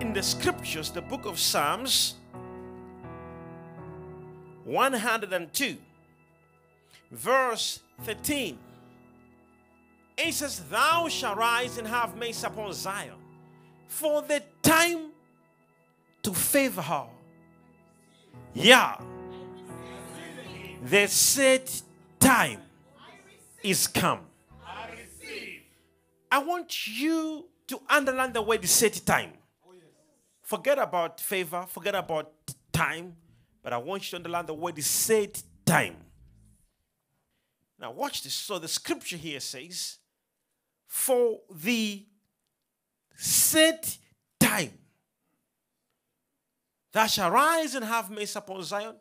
[0.00, 2.14] in the scriptures, the book of Psalms
[4.64, 5.76] 102,
[7.10, 8.58] verse 13.
[10.16, 13.16] It says, Thou shalt rise and have mercy upon Zion,
[13.88, 15.10] for the time
[16.22, 17.06] to favor her.
[18.54, 18.96] Yeah.
[20.84, 21.82] The set
[22.20, 22.60] time
[23.62, 24.20] is come.
[26.30, 29.32] I want you to underline the word set time.
[30.52, 32.30] Forget about favor, forget about
[32.70, 33.16] time,
[33.62, 35.96] but I want you to underline the word is set time.
[37.80, 38.34] Now, watch this.
[38.34, 39.96] So, the scripture here says,
[40.86, 42.04] For the
[43.16, 43.96] set
[44.38, 44.72] time
[46.92, 48.96] thou shalt rise and have mercy upon Zion,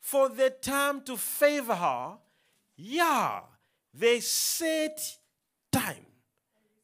[0.00, 2.16] for the time to favor her,
[2.78, 3.40] yeah,
[3.92, 4.98] the set
[5.70, 6.06] time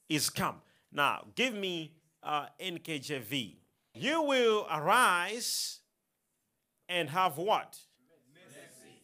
[0.06, 0.56] is come.
[0.92, 3.54] Now, give me uh, NKJV.
[3.98, 5.80] You will arise
[6.88, 7.78] and have what?
[8.34, 9.00] Mercy.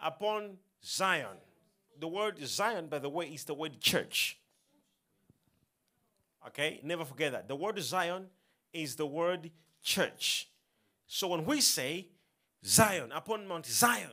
[0.00, 1.36] Upon Zion.
[1.98, 4.38] The word Zion, by the way, is the word church.
[6.46, 7.48] Okay, never forget that.
[7.48, 8.26] The word Zion
[8.72, 9.50] is the word
[9.82, 10.48] church.
[11.06, 12.08] So when we say
[12.64, 14.12] Zion, upon Mount Zion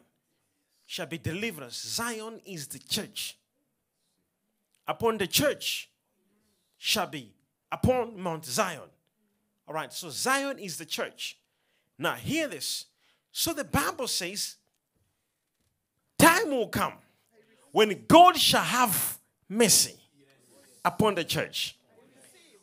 [0.88, 3.38] shall be deliverance, Zion is the church.
[4.88, 5.90] Upon the church
[6.78, 7.34] shall be
[7.72, 8.90] upon Mount Zion.
[9.68, 11.38] All right, so Zion is the church.
[11.98, 12.86] Now, hear this.
[13.32, 14.56] So the Bible says,
[16.18, 16.94] time will come
[17.72, 19.18] when God shall have
[19.50, 19.96] mercy
[20.84, 21.78] upon the church.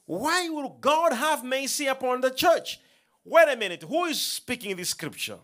[0.06, 2.80] Why will God have mercy upon the church?
[3.24, 3.82] Wait a minute.
[3.82, 5.38] Who is speaking this scripture?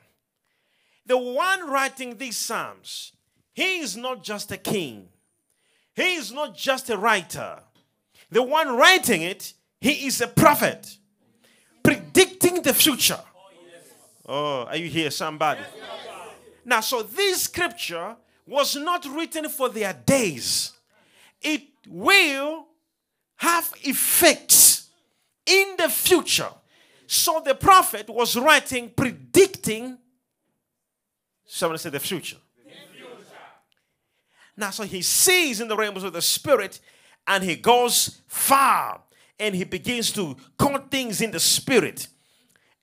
[1.06, 3.12] The one writing these Psalms,
[3.54, 5.08] he is not just a king,
[5.94, 7.60] he is not just a writer.
[8.30, 10.97] The one writing it, he is a prophet
[12.18, 13.20] predicting the future.
[14.26, 15.60] Oh, are you here, somebody?
[16.64, 18.16] Now, so this scripture
[18.46, 20.72] was not written for their days,
[21.40, 22.66] it will
[23.36, 24.88] have effects
[25.46, 26.48] in the future.
[27.06, 29.96] So the prophet was writing, predicting,
[31.46, 32.36] someone said the future.
[32.64, 33.06] the future.
[34.56, 36.80] Now, so he sees in the realms of the spirit
[37.26, 39.02] and he goes far
[39.38, 42.08] and he begins to count things in the spirit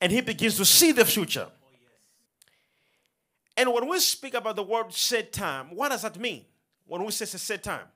[0.01, 1.47] and he begins to see the future.
[3.57, 6.45] And when we speak about the word set time, what does that mean?
[6.85, 7.87] When we say set time,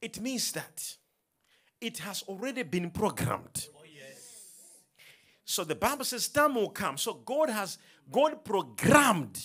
[0.00, 0.96] it means that
[1.80, 3.68] it has already been programmed.
[5.44, 6.96] So the Bible says time will come.
[6.96, 7.78] So God has
[8.10, 9.40] God programmed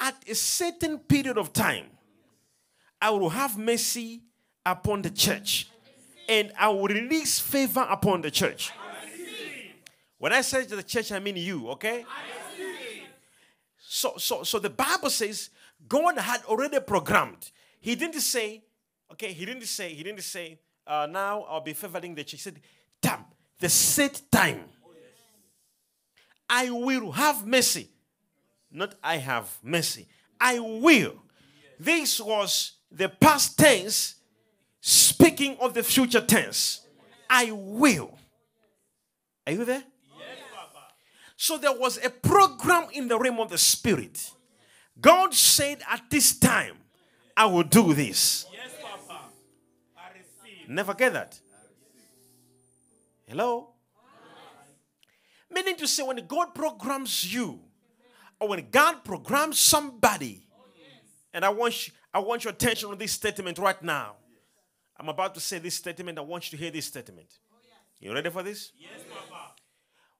[0.00, 1.86] at a certain period of time.
[3.00, 4.22] I will have mercy
[4.64, 5.68] upon the church.
[6.28, 8.70] And I will release favor upon the church.
[10.18, 12.04] When I say to the church, I mean you, okay?
[13.78, 15.50] So, so, so the Bible says
[15.88, 17.50] God had already programmed.
[17.80, 18.62] He didn't say,
[19.12, 22.32] okay, he didn't say, he didn't say, uh, now I'll be favoring the church.
[22.32, 22.60] He said,
[23.00, 23.24] damn,
[23.58, 24.64] the set time
[26.48, 27.90] I will have mercy.
[28.70, 30.08] Not I have mercy.
[30.40, 31.14] I will.
[31.78, 34.16] This was the past tense
[34.88, 36.80] speaking of the future tense.
[37.28, 38.16] I will.
[39.46, 39.84] Are you there?
[41.36, 44.30] So there was a program in the realm of the spirit.
[44.98, 46.76] God said at this time,
[47.36, 48.46] I will do this.
[50.66, 51.38] Never get that.
[53.26, 53.68] Hello?
[55.50, 57.60] Meaning to say, when God programs you,
[58.40, 60.46] or when God programs somebody,
[61.32, 64.16] and I want you, I want your attention on this statement right now.
[64.98, 66.18] I'm about to say this statement.
[66.18, 67.28] I want you to hear this statement.
[68.00, 68.72] You ready for this?
[68.78, 69.52] Yes, Papa.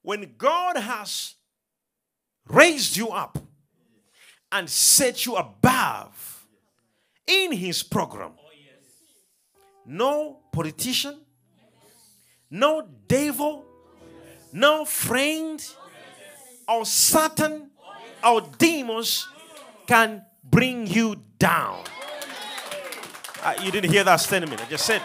[0.02, 1.34] When God has
[2.46, 3.38] raised you up
[4.50, 6.46] and set you above
[7.26, 8.50] in his program, oh,
[9.86, 11.20] no politician,
[12.50, 13.64] no devil,
[14.52, 15.64] no friend
[16.69, 17.70] or Satan
[18.24, 19.26] or demons
[19.86, 21.84] can bring you down.
[23.43, 24.61] Uh, you didn't hear that statement.
[24.61, 25.02] I just said,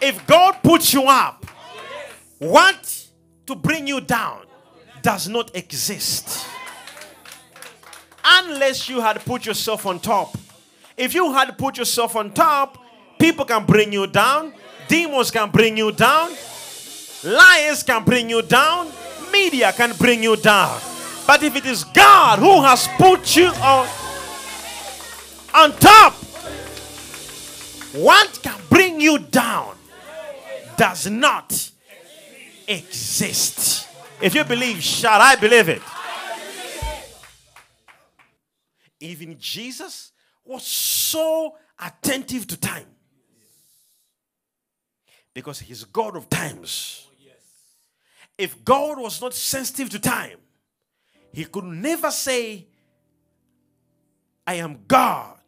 [0.00, 1.46] if God puts you up,
[2.38, 3.06] what
[3.46, 4.42] to bring you down
[5.02, 6.46] does not exist.
[8.24, 10.36] Unless you had put yourself on top.
[10.96, 12.78] If you had put yourself on top,
[13.18, 14.52] people can bring you down,
[14.88, 16.30] demons can bring you down,
[17.24, 18.92] Liars can bring you down,
[19.32, 20.78] media can bring you down.
[21.26, 23.88] But if it is God who has put you on,
[25.54, 26.14] on top,
[27.94, 29.76] what can bring you down
[30.76, 31.70] does not
[32.66, 33.88] exist.
[34.20, 35.82] If you believe, shall I believe it?
[39.00, 40.12] Even Jesus
[40.44, 42.86] was so attentive to time
[45.32, 47.06] because he's God of times.
[48.36, 50.38] If God was not sensitive to time,
[51.32, 52.66] he could never say,
[54.46, 55.38] I am God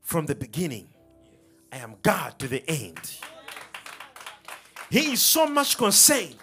[0.00, 0.88] from the beginning,
[1.74, 3.00] I am God to the end.
[4.90, 6.36] He is so much concerned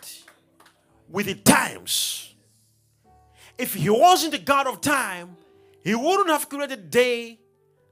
[1.08, 2.36] with the times.
[3.58, 5.38] If he wasn't the God of time,
[5.86, 7.40] he wouldn't have created day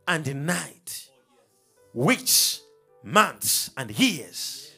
[0.06, 1.10] and the night,
[1.94, 2.60] weeks,
[3.04, 4.74] months, and years.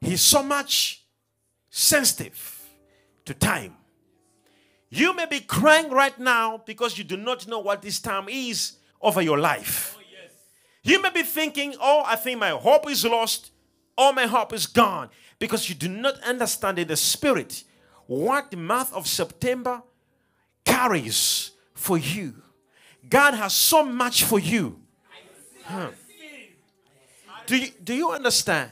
[0.00, 1.04] He's so much
[1.70, 2.68] sensitive
[3.26, 3.76] to time.
[4.90, 8.77] You may be crying right now because you do not know what this time is
[9.00, 9.96] over your life.
[10.82, 13.50] You may be thinking, oh, I think my hope is lost,
[13.96, 17.64] all my hope is gone, because you do not understand in the spirit
[18.06, 19.82] what the month of September
[20.64, 22.34] carries for you.
[23.08, 24.80] God has so much for you.
[25.64, 25.90] Huh.
[27.46, 28.70] Do you, do you understand?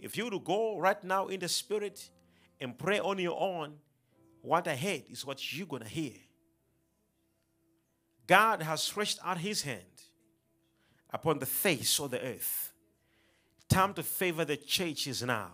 [0.00, 2.10] If you were to go right now in the spirit
[2.60, 3.74] and pray on your own,
[4.40, 6.12] what I heard is what you're going to hear.
[8.32, 9.82] God has stretched out his hand
[11.10, 12.72] upon the face of the earth.
[13.68, 15.50] Time to favor the churches now.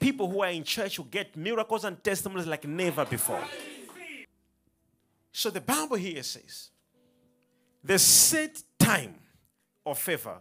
[0.00, 3.44] People who are in church will get miracles and testimonies like never before.
[5.30, 6.70] So the Bible here says,
[7.84, 9.16] the set time
[9.84, 10.38] of favor.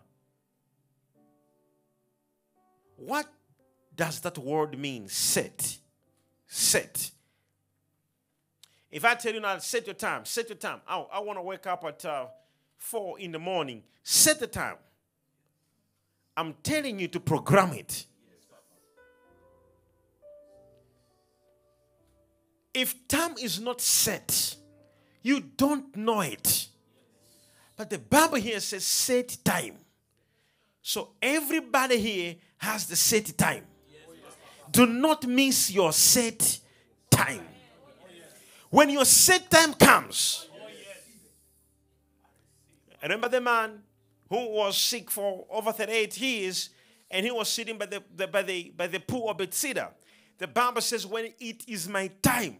[2.95, 3.27] What
[3.93, 5.09] does that word mean?
[5.09, 5.77] Set.
[6.47, 7.11] Set.
[8.91, 10.81] If I tell you now, set your time, set your time.
[10.87, 12.25] I, I want to wake up at uh,
[12.77, 13.83] 4 in the morning.
[14.03, 14.75] Set the time.
[16.35, 18.05] I'm telling you to program it.
[22.73, 24.55] If time is not set,
[25.21, 26.67] you don't know it.
[27.75, 29.75] But the Bible here says set time.
[30.81, 33.65] So everybody here has the set time.
[34.69, 36.59] Do not miss your set
[37.09, 37.45] time.
[38.71, 40.47] When your set time comes,
[43.03, 43.83] I remember the man
[44.29, 46.69] who was sick for over 38 years
[47.09, 49.89] and he was sitting by the, the, by the, by the pool of Bethesda.
[50.37, 52.57] The Bible says, When it is my time,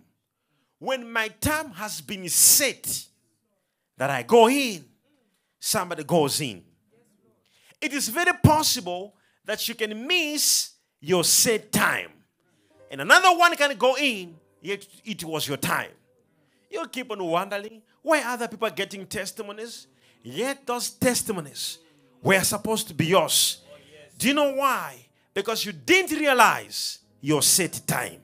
[0.80, 3.06] when my time has been set,
[3.98, 4.84] that I go in,
[5.60, 6.62] somebody goes in.
[7.80, 9.16] It is very possible
[9.46, 12.10] that you can miss your set time.
[12.90, 15.92] And another one can go in, yet it was your time.
[16.72, 19.88] You'll keep on wondering why other people are getting testimonies,
[20.24, 21.80] yet those testimonies
[22.24, 23.62] were supposed to be yours.
[24.18, 25.06] Do you know why?
[25.34, 28.22] Because you didn't realize your set time.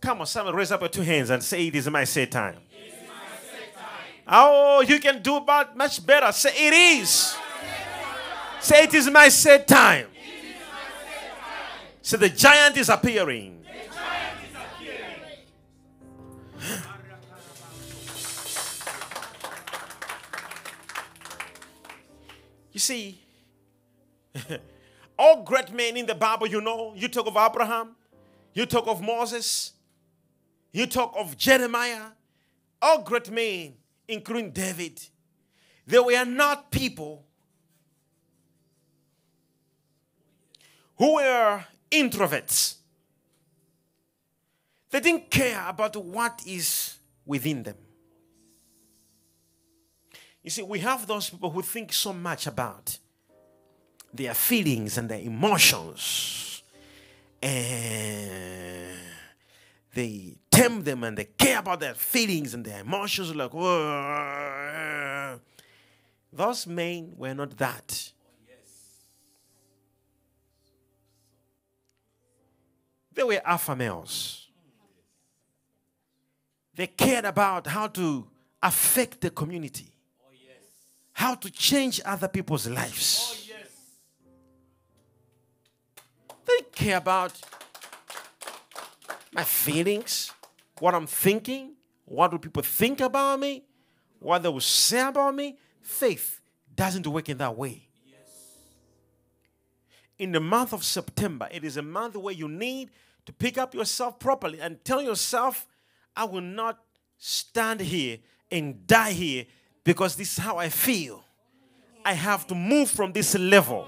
[0.00, 2.56] Come on, someone raise up your two hands and say, It is my set time.
[4.26, 6.32] Oh, you can do about much better.
[6.32, 7.36] Say, It is.
[8.60, 10.08] Say, It is my set time.
[12.02, 13.53] So the giant is appearing.
[22.74, 23.20] You see,
[25.18, 27.94] all great men in the Bible, you know, you talk of Abraham,
[28.52, 29.72] you talk of Moses,
[30.72, 32.06] you talk of Jeremiah,
[32.82, 33.74] all great men,
[34.08, 35.00] including David,
[35.86, 37.24] they were not people
[40.96, 42.74] who were introverts.
[44.90, 47.76] They didn't care about what is within them.
[50.44, 52.98] You see, we have those people who think so much about
[54.12, 56.62] their feelings and their emotions.
[57.42, 58.98] And
[59.94, 63.34] they tempt them and they care about their feelings and their emotions.
[63.34, 65.40] Like, Whoa.
[66.30, 68.12] those men were not that.
[73.14, 74.48] They were alpha males.
[76.74, 78.26] They cared about how to
[78.60, 79.93] affect the community
[81.14, 83.32] how to change other people's lives.
[83.32, 83.70] Oh, yes.
[86.44, 87.32] They care about
[89.32, 90.32] my feelings,
[90.78, 93.64] what I'm thinking, what do people think about me,
[94.18, 95.56] what they will say about me.
[95.80, 96.40] Faith
[96.74, 97.88] doesn't work in that way.
[98.06, 98.58] Yes.
[100.18, 102.90] In the month of September, it is a month where you need
[103.26, 105.66] to pick up yourself properly and tell yourself,
[106.16, 106.80] I will not
[107.18, 108.18] stand here
[108.50, 109.46] and die here
[109.84, 111.22] because this is how I feel.
[112.04, 113.86] I have to move from this level.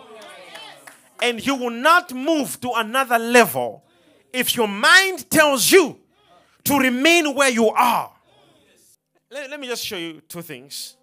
[1.21, 3.83] And you will not move to another level
[4.33, 5.99] if your mind tells you
[6.65, 8.13] to remain where you are.
[9.31, 10.97] Let, let me just show you two things.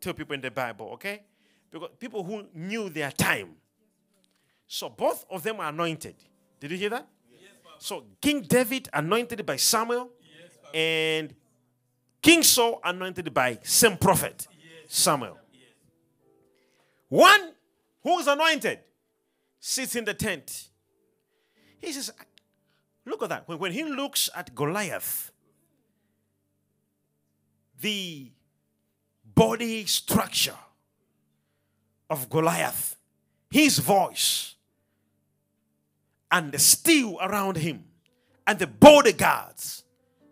[0.00, 1.22] Two people in the Bible, okay?
[1.70, 3.54] Because people who knew their time.
[4.66, 6.16] So both of them are anointed.
[6.60, 7.08] Did you hear that?
[7.78, 10.10] so King David anointed by Samuel,
[10.72, 11.34] and
[12.24, 14.48] King Saul anointed by same prophet,
[14.88, 15.36] Samuel.
[17.10, 17.52] One
[18.02, 18.78] who is anointed
[19.60, 20.70] sits in the tent.
[21.78, 22.10] He says,
[23.04, 23.46] Look at that.
[23.46, 25.32] When, when he looks at Goliath,
[27.82, 28.32] the
[29.34, 30.56] body structure
[32.08, 32.96] of Goliath,
[33.50, 34.54] his voice,
[36.30, 37.84] and the steel around him,
[38.46, 39.83] and the bodyguards.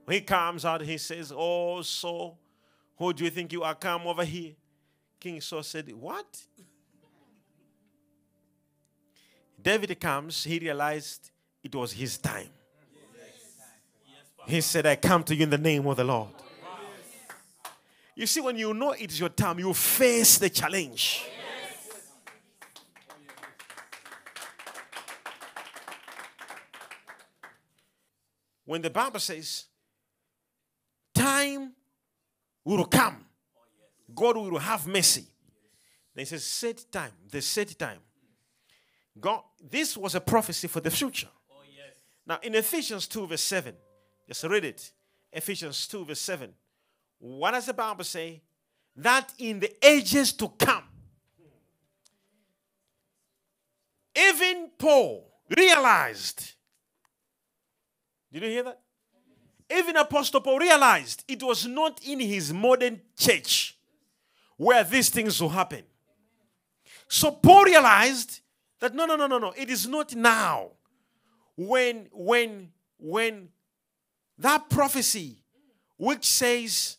[0.08, 2.36] He comes out, he says, Oh, so
[2.96, 3.74] who do you think you are?
[3.74, 4.52] Come over here.
[5.18, 6.42] King Saul said, What?
[9.60, 11.30] David comes, he realized
[11.62, 12.48] it was his time.
[14.46, 16.30] He said, I come to you in the name of the Lord.
[18.14, 21.24] You see, when you know it's your time, you face the challenge.
[28.64, 29.66] When the Bible says,
[31.22, 31.72] time
[32.64, 33.24] will come,
[34.14, 35.26] God will have mercy.
[36.14, 37.98] Then it says, set time, the set time.
[39.18, 41.28] God, this was a prophecy for the future.
[42.26, 43.74] Now, in Ephesians 2, verse 7,
[44.28, 44.92] just read it.
[45.32, 46.52] Ephesians 2, verse 7.
[47.18, 48.42] What does the Bible say?
[48.96, 50.84] That in the ages to come,
[54.14, 56.52] even Paul realized.
[58.32, 58.80] Did you hear that?
[59.74, 63.76] Even Apostle Paul realized it was not in his modern church
[64.56, 65.82] where these things will happen.
[67.08, 68.40] So Paul realized
[68.80, 69.52] that no, no, no, no, no.
[69.56, 70.70] It is not now.
[71.56, 73.48] When, when, when
[74.38, 75.42] that prophecy,
[75.96, 76.96] which says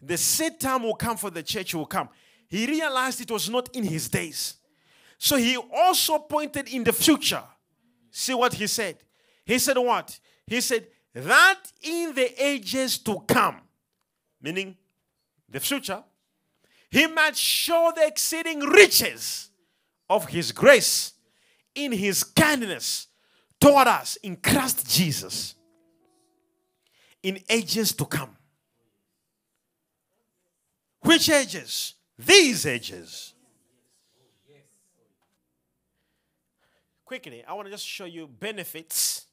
[0.00, 2.08] the set time will come for the church will come,
[2.48, 4.56] he realized it was not in his days.
[5.18, 7.42] So he also pointed in the future.
[8.10, 8.96] See what he said?
[9.44, 10.18] He said, What?
[10.46, 13.56] He said, That in the ages to come,
[14.40, 14.76] meaning
[15.48, 16.04] the future,
[16.90, 19.50] he might show the exceeding riches
[20.08, 21.12] of his grace
[21.74, 23.08] in his kindness
[23.60, 25.54] toward us in Christ Jesus
[27.22, 28.36] in ages to come.
[31.02, 31.94] Which ages?
[32.18, 33.34] These ages.
[37.04, 39.26] Quickly, I want to just show you benefits.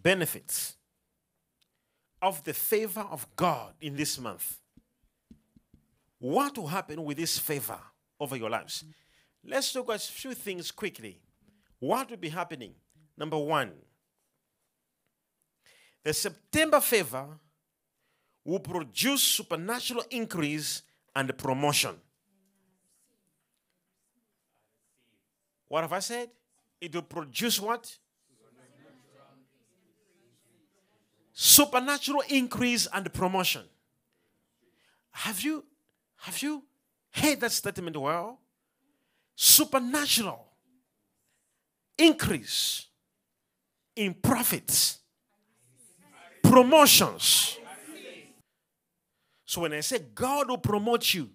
[0.00, 0.76] Benefits
[2.22, 4.58] of the favor of God in this month.
[6.18, 7.78] What will happen with this favor
[8.18, 8.84] over your lives?
[9.44, 11.20] Let's look at a few things quickly.
[11.78, 12.74] What will be happening?
[13.16, 13.72] Number one,
[16.04, 17.26] the September favor
[18.44, 20.82] will produce supernatural increase
[21.14, 21.96] and promotion.
[25.68, 26.30] What have I said?
[26.80, 27.98] It will produce what?
[31.40, 33.62] Supernatural increase and promotion.
[35.12, 35.64] Have you
[36.16, 36.64] have you
[37.12, 38.40] heard that statement well?
[39.36, 40.44] Supernatural
[41.96, 42.86] increase
[43.94, 44.98] in profits,
[46.42, 47.56] promotions.
[49.46, 51.30] So when I say God will promote you,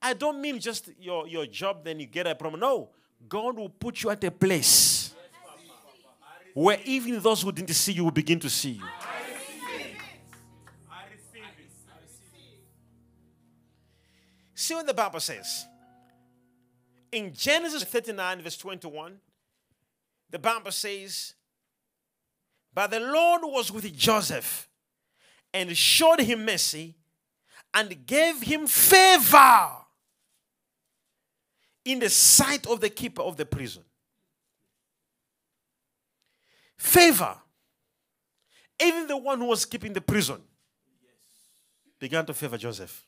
[0.00, 2.60] I don't mean just your, your job, then you get a promotion.
[2.60, 2.88] No,
[3.28, 5.12] God will put you at a place
[6.54, 8.84] where even those who didn't see you will begin to see you.
[14.64, 15.66] See what the Bible says.
[17.12, 19.18] In Genesis 39, verse 21,
[20.30, 21.34] the Bible says,
[22.72, 24.66] But the Lord was with Joseph
[25.52, 26.94] and showed him mercy
[27.74, 29.68] and gave him favor
[31.84, 33.84] in the sight of the keeper of the prison.
[36.78, 37.36] Favor.
[38.82, 40.40] Even the one who was keeping the prison
[42.00, 43.06] began to favor Joseph.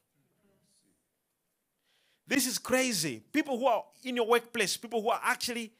[2.27, 3.23] This is crazy.
[3.33, 5.73] People who are in your workplace, people who are actually,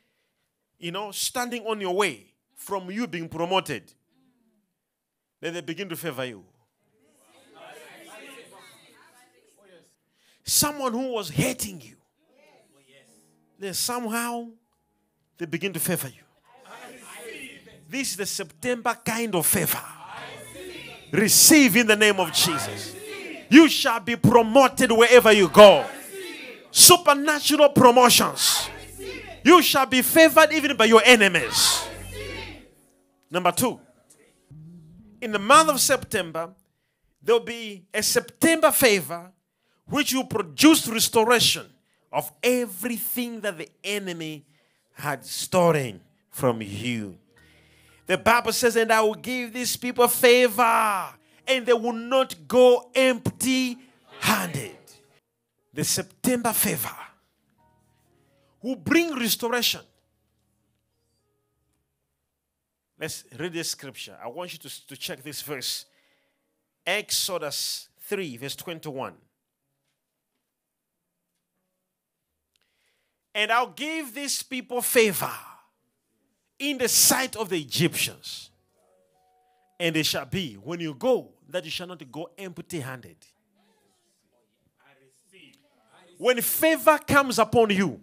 [0.79, 3.93] you know, standing on your way from you being promoted,
[5.41, 6.45] then they begin to favor you.
[10.45, 11.97] Someone who was hating you,
[13.59, 14.47] then somehow
[15.39, 16.23] they begin to favor you.
[17.89, 19.83] This is the September kind of favor.
[21.11, 22.95] Receive in the name of Jesus.
[23.49, 25.85] You shall be promoted wherever you go.
[26.77, 28.69] Supernatural promotions.
[29.43, 31.89] You shall be favored even by your enemies.
[33.31, 33.81] Number two,
[35.23, 36.51] in the month of September,
[37.23, 39.33] there will be a September favor
[39.89, 41.65] which will produce restoration
[42.13, 44.45] of everything that the enemy
[44.93, 47.17] had stolen from you.
[48.05, 51.07] The Bible says, And I will give these people favor,
[51.49, 53.79] and they will not go empty
[54.21, 54.77] handed.
[55.77, 56.97] The September favor
[58.63, 59.83] will bring restoration.
[62.99, 64.17] Let's read this scripture.
[64.25, 65.85] I want you to, to check this verse.
[66.87, 69.13] Exodus 3, verse 21.
[73.35, 75.33] And I'll give these people favor
[76.59, 78.49] in the sight of the Egyptians.
[79.79, 83.19] And it shall be when you go that you shall not go empty handed.
[86.19, 88.01] When favor comes upon you,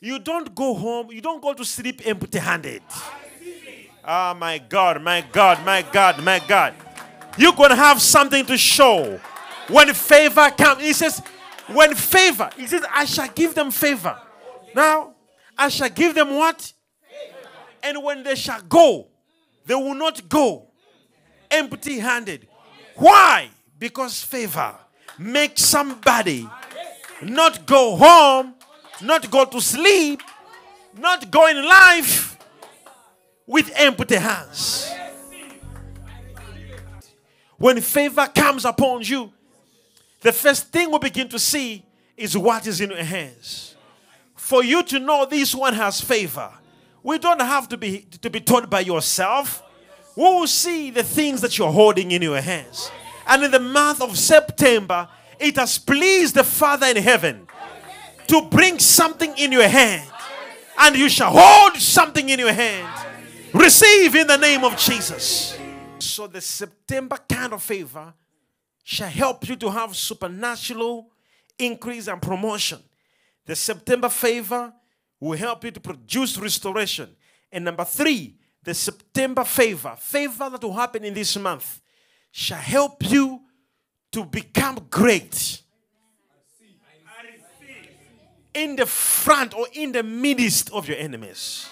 [0.00, 2.82] you don't go home, you don't go to sleep empty handed.
[2.90, 6.74] Oh ah, my God, my God, my God, my God.
[7.36, 9.20] You're going to have something to show
[9.68, 10.82] when favor comes.
[10.82, 11.20] He says,
[11.68, 14.16] when favor, he says, I shall give them favor.
[14.74, 15.14] Now,
[15.56, 16.72] I shall give them what?
[17.82, 19.08] And when they shall go,
[19.66, 20.68] they will not go
[21.50, 22.48] empty handed.
[22.96, 23.50] Why?
[23.78, 24.74] Because favor
[25.18, 26.48] makes somebody
[27.22, 28.54] not go home,
[29.02, 30.22] not go to sleep,
[30.96, 32.38] not go in life
[33.46, 34.90] with empty hands.
[37.56, 39.32] When favor comes upon you,
[40.20, 41.84] the first thing we begin to see
[42.16, 43.76] is what is in your hands.
[44.36, 46.50] For you to know this one has favor,
[47.02, 49.62] we don't have to be to be taught by yourself.
[50.16, 52.90] We will see the things that you're holding in your hands.
[53.26, 55.08] And in the month of September,
[55.40, 57.46] it has pleased the Father in heaven
[58.26, 60.08] to bring something in your hand.
[60.78, 62.88] And you shall hold something in your hand.
[63.52, 65.58] Receive in the name of Jesus.
[65.98, 68.12] So the September kind of favor
[68.84, 71.10] shall help you to have supernatural
[71.58, 72.78] increase and promotion.
[73.44, 74.72] The September favor
[75.18, 77.08] will help you to produce restoration.
[77.50, 81.80] And number three, the September favor, favor that will happen in this month,
[82.30, 83.40] shall help you
[84.12, 85.62] to become great.
[88.54, 91.68] In the front or in the midst of your enemies.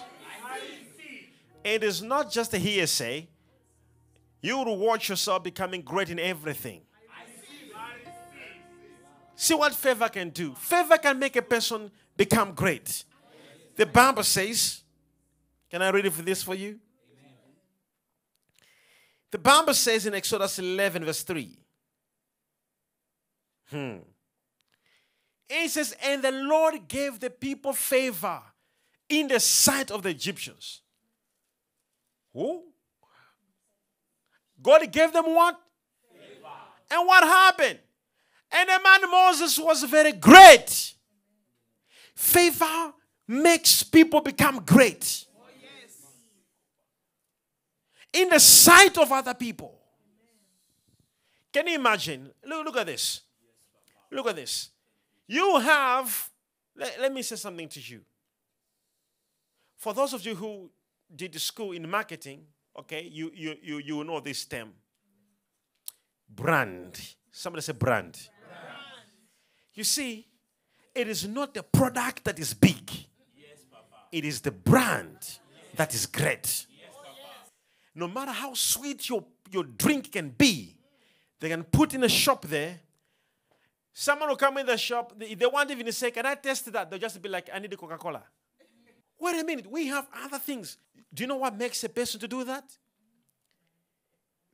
[1.64, 3.26] It is not just a hearsay.
[4.40, 6.82] You will watch yourself becoming great in everything.
[9.34, 10.54] See what favor can do.
[10.54, 13.04] Favor can make a person become great.
[13.74, 14.82] The Bible says,
[15.68, 16.78] can I read it for this for you?
[19.30, 21.58] The Bible says in Exodus 11, verse 3.
[23.70, 23.96] Hmm.
[25.48, 28.40] It says, And the Lord gave the people favor
[29.08, 30.80] in the sight of the Egyptians.
[32.32, 32.64] Who?
[34.62, 35.58] God gave them what?
[36.12, 36.48] Favor.
[36.90, 37.78] And what happened?
[38.50, 40.94] And the man Moses was very great.
[42.14, 42.92] Favor
[43.28, 45.26] makes people become great
[48.16, 49.74] in the sight of other people.
[51.52, 52.30] Can you imagine?
[52.46, 53.20] Look, look at this.
[54.10, 54.70] Look at this.
[55.26, 56.30] You have,
[56.76, 58.00] let, let me say something to you.
[59.76, 60.70] For those of you who
[61.14, 62.44] did the school in marketing,
[62.78, 64.72] okay, you, you, you, you know this term
[66.28, 67.00] brand.
[67.30, 68.12] Somebody say brand.
[68.12, 68.28] brand.
[69.74, 70.26] You see,
[70.94, 72.90] it is not the product that is big,
[73.36, 73.58] yes,
[74.10, 75.38] it is the brand
[75.76, 76.66] that is great.
[76.70, 76.90] Yes,
[77.94, 80.74] No matter how sweet your, your drink can be,
[81.40, 82.80] they can put in a shop there.
[83.98, 86.90] Someone will come in the shop, they, won't even say, Can I test that?
[86.90, 88.22] They'll just be like, I need a Coca Cola.
[89.18, 90.76] Wait a minute, we have other things.
[91.14, 92.64] Do you know what makes a person to do that?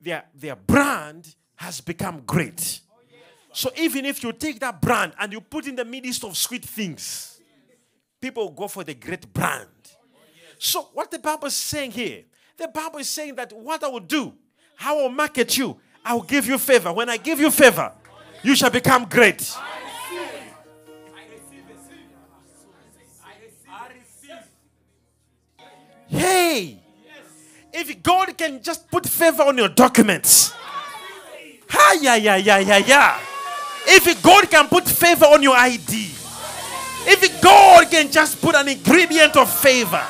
[0.00, 2.82] Their, their brand has become great.
[3.52, 6.64] So even if you take that brand and you put in the midst of sweet
[6.64, 7.40] things,
[8.20, 9.66] people go for the great brand.
[10.60, 12.22] So what the Bible is saying here,
[12.56, 14.34] the Bible is saying that what I will do,
[14.76, 16.92] how I will market you, I will give you favor.
[16.92, 17.92] When I give you favor,
[18.42, 19.54] you shall become great.
[26.08, 26.78] Hey,
[27.72, 30.52] if God can just put favor on your documents,
[31.68, 33.18] ha yeah yeah yeah yeah yeah.
[33.86, 36.10] If God can put favor on your ID,
[37.06, 40.04] if God can just put an ingredient of favor,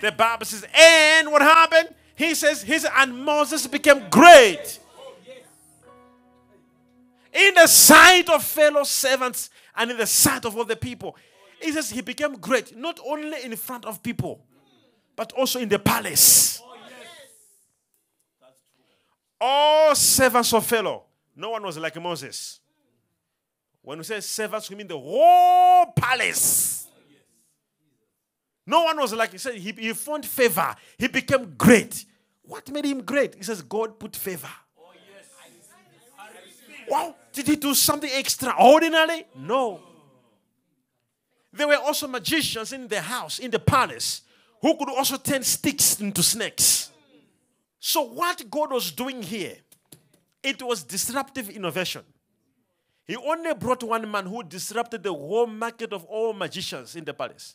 [0.00, 1.94] the Bible says, and what happened?
[2.16, 4.79] He says, said, and Moses became great.
[7.32, 11.16] In the sight of fellow servants and in the sight of all the people.
[11.60, 14.44] He says he became great, not only in front of people,
[15.14, 16.62] but also in the palace.
[19.40, 21.04] All servants of Pharaoh.
[21.36, 22.60] No one was like Moses.
[23.82, 26.86] When we say servants, we mean the whole palace.
[28.66, 30.74] No one was like, he said, he, he found favor.
[30.98, 32.04] He became great.
[32.42, 33.34] What made him great?
[33.34, 34.50] He says, God put favor.
[36.90, 39.24] Wow, did he do something extraordinary?
[39.36, 39.80] No.
[41.52, 44.22] There were also magicians in the house, in the palace,
[44.60, 46.90] who could also turn sticks into snakes.
[47.78, 49.56] So, what God was doing here,
[50.42, 52.02] it was disruptive innovation.
[53.06, 57.14] He only brought one man who disrupted the whole market of all magicians in the
[57.14, 57.54] palace.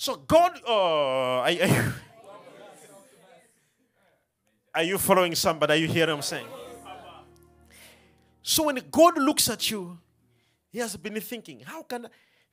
[0.00, 1.92] So God, uh, are, you,
[4.74, 5.74] are you following somebody?
[5.74, 6.46] Are you hearing what I'm saying?
[8.42, 9.98] So when God looks at you,
[10.70, 12.06] He has been thinking, how can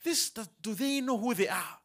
[0.04, 0.30] this?
[0.62, 1.80] Do they know who they are?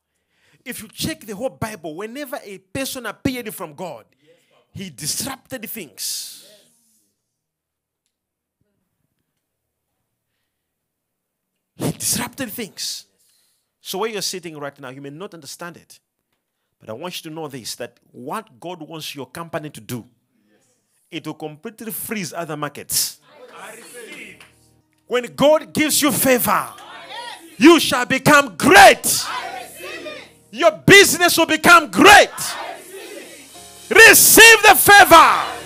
[0.64, 4.06] If you check the whole Bible, whenever a person appeared from God,
[4.72, 6.44] he disrupted things.
[11.76, 13.06] He disrupted things.
[13.84, 15.98] So, where you're sitting right now, you may not understand it.
[16.78, 20.06] But I want you to know this that what God wants your company to do,
[21.10, 23.20] it will completely freeze other markets.
[25.08, 26.68] When God gives you favor,
[27.58, 29.24] you shall become great.
[30.52, 32.30] Your business will become great.
[33.90, 35.58] Receive the favor.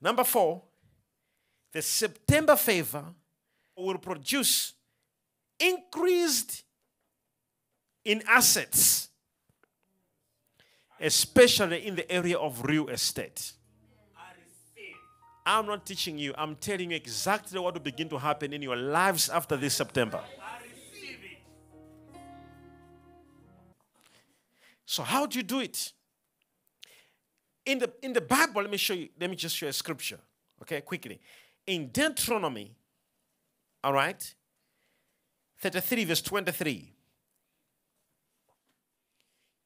[0.00, 0.62] Number four,
[1.72, 3.04] the September favor
[3.76, 4.74] will produce
[5.60, 6.64] increased
[8.04, 9.08] in assets,
[11.00, 13.52] especially in the area of real estate.
[15.44, 18.76] I'm not teaching you, I'm telling you exactly what will begin to happen in your
[18.76, 20.20] lives after this September.
[24.84, 25.92] So, how do you do it?
[27.64, 29.72] In the, in the Bible, let me show you, let me just show you a
[29.72, 30.18] scripture,
[30.62, 31.20] okay, quickly
[31.68, 32.74] in Deuteronomy,
[33.84, 34.34] all right,
[35.60, 36.94] 33, verse 23.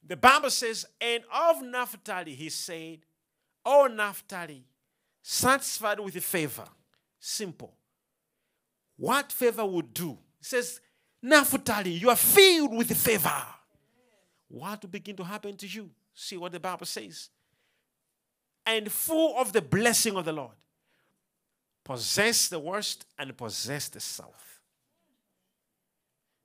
[0.09, 2.99] The Bible says, And of Naphtali, he said,
[3.65, 4.65] O Naphtali,
[5.23, 6.67] satisfied with the favor.
[7.21, 7.73] Simple.
[8.97, 10.19] What favor would do?
[10.41, 10.81] He says,
[11.23, 13.45] Naphtali, you are filled with the favor.
[14.49, 15.89] What will begin to happen to you?
[16.15, 17.31] See what the Bible says.
[18.67, 20.57] And full of the blessing of the Lord
[21.85, 24.61] possess the west and possess the south.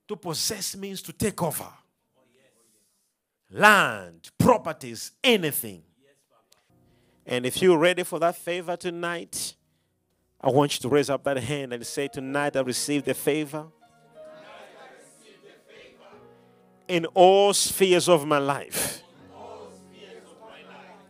[0.08, 1.68] To possess means to take over
[3.50, 5.82] land, properties, anything.
[7.26, 9.56] And if you're ready for that favor tonight,
[10.40, 13.68] I want you to raise up that hand and say, Tonight I receive the favor.
[16.88, 19.04] In all spheres of my life,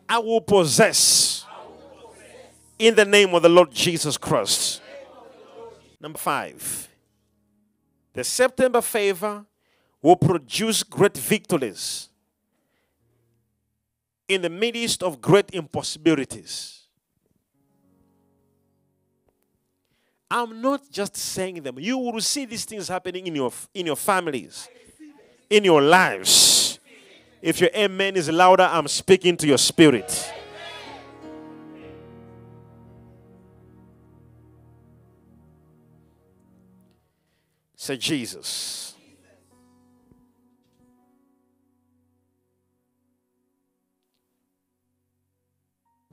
[0.10, 1.27] I will possess
[2.80, 4.82] in the name of the Lord Jesus Christ.
[6.00, 6.88] Number five,
[8.14, 9.46] the September favor
[10.02, 12.10] will produce great victories
[14.28, 16.88] in the midst of great impossibilities.
[20.30, 21.80] I'm not just saying them.
[21.80, 24.68] You will see these things happening in your in your families,
[25.50, 26.80] in your lives.
[27.42, 30.34] If your amen is louder, I'm speaking to your spirit.
[37.88, 38.96] Say, Jesus.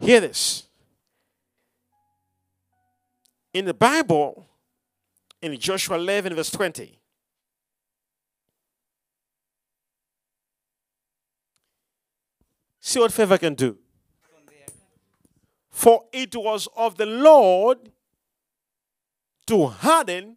[0.00, 0.68] Hear this.
[3.52, 4.46] In the Bible,
[5.42, 6.96] in Joshua 11, verse 20,
[12.78, 13.76] see what favor can do.
[15.70, 17.90] For it was of the Lord
[19.48, 20.36] to harden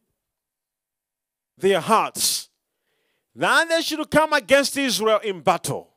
[1.58, 2.50] their hearts.
[3.36, 5.90] Then they should come against Israel in battle.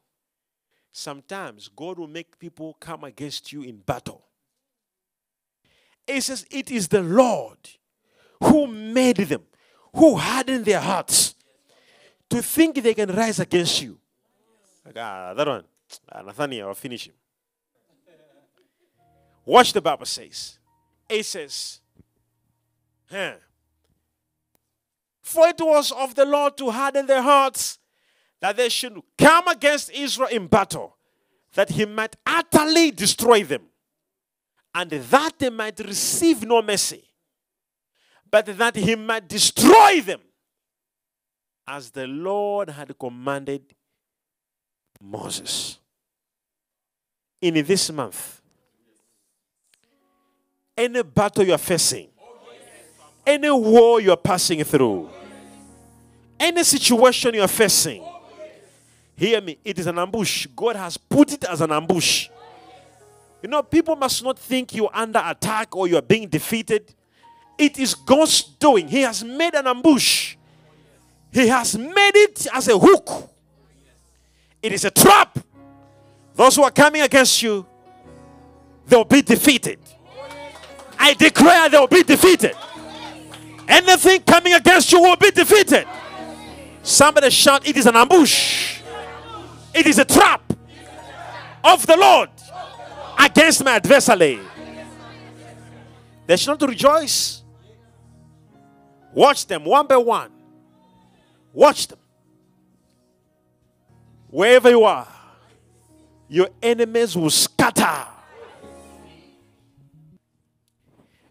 [0.93, 4.25] Sometimes God will make people come against you in battle.
[6.07, 7.59] It says, It is the Lord
[8.43, 9.43] who made them,
[9.95, 11.35] who hardened their hearts
[12.29, 13.99] to think they can rise against you.
[14.85, 15.65] Like, ah, that one,
[16.11, 17.15] ah, Nathaniel, I'll finish him.
[19.45, 20.59] Watch the Bible says.
[21.09, 21.81] It says,
[23.11, 23.35] huh,
[25.31, 27.79] For it was of the Lord to harden their hearts,
[28.41, 30.97] that they should come against Israel in battle,
[31.55, 33.63] that he might utterly destroy them,
[34.75, 37.05] and that they might receive no mercy,
[38.29, 40.21] but that he might destroy them,
[41.65, 43.63] as the Lord had commanded
[45.01, 45.79] Moses.
[47.41, 48.43] In this month,
[50.77, 52.09] any battle you are facing,
[53.25, 55.09] any war you are passing through,
[56.41, 58.03] any situation you are facing,
[59.15, 60.47] hear me, it is an ambush.
[60.57, 62.31] God has put it as an ambush.
[63.43, 66.95] You know, people must not think you're under attack or you're being defeated.
[67.59, 68.89] It is God's doing.
[68.89, 70.37] He has made an ambush,
[71.31, 73.29] He has made it as a hook.
[74.63, 75.39] It is a trap.
[76.35, 77.67] Those who are coming against you,
[78.87, 79.79] they'll be defeated.
[80.99, 82.55] I declare they'll be defeated.
[83.67, 85.87] Anything coming against you will be defeated.
[86.83, 88.81] Somebody shout, It is an ambush.
[89.75, 90.53] It is a trap
[91.63, 92.31] of the Lord
[93.19, 94.41] against my adversary.
[96.27, 97.43] They should not rejoice.
[99.13, 100.31] Watch them one by one.
[101.53, 101.99] Watch them.
[104.29, 105.09] Wherever you are,
[106.29, 108.07] your enemies will scatter.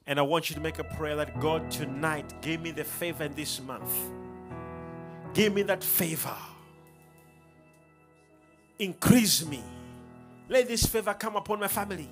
[0.05, 3.27] And I want you to make a prayer that God tonight give me the favor
[3.27, 3.89] this month.
[5.33, 6.35] Give me that favor.
[8.79, 9.63] Increase me.
[10.47, 12.09] Let this favor come upon my family,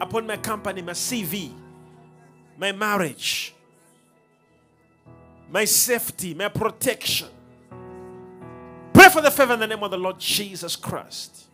[0.00, 1.52] upon my company, my CV,
[2.56, 3.54] my marriage,
[5.50, 7.28] my safety, my protection.
[8.92, 11.46] Pray for the favor in the name of the Lord Jesus Christ.